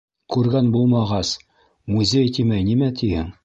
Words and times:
—Күргән 0.35 0.71
булмағас, 0.75 1.35
«музей» 1.97 2.35
тимәй, 2.39 2.69
нимә 2.75 2.93
тиһең? 3.03 3.35